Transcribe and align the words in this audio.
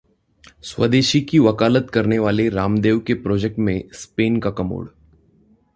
स्वदेशी 0.63 1.21
की 1.21 1.39
वकालत 1.39 1.89
करने 1.89 2.19
वाले 2.19 2.49
रामदेव 2.49 2.99
के 2.99 3.13
प्रोजेक्ट 3.13 3.59
में 3.59 3.83
स्पेन 3.93 4.39
का 4.39 4.51
कमोड 4.51 4.89